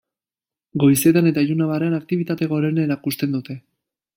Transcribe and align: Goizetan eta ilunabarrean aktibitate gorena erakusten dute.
Goizetan 0.83 1.29
eta 1.31 1.43
ilunabarrean 1.47 1.99
aktibitate 1.99 2.51
gorena 2.55 2.87
erakusten 2.89 3.37
dute. 3.37 3.59